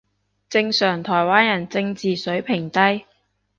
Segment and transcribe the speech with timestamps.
[0.49, 3.05] 正常台灣人正字水平低